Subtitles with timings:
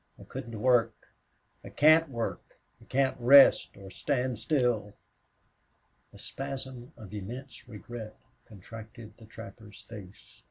[0.19, 0.95] I couldn't work.
[1.63, 2.57] I CAN'T work.
[2.81, 4.93] I CAN'T rest or stand still!"
[6.11, 8.15] A spasm of immense regret
[8.47, 10.39] contracted the trapper's face.